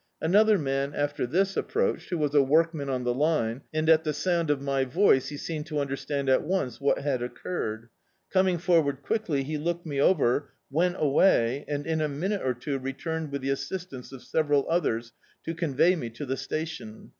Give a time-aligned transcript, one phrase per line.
[0.19, 4.13] Another man, after this, approached, who was a workman on the line, and at the
[4.13, 7.87] sound of my voice he seemed to understand at once what had occurred.
[8.31, 12.79] Coming forward quickly, he looked me over, went away, aiul in a minute or two
[12.79, 15.13] returned with the assistance of several others
[15.45, 17.09] to convey me to the sta tion.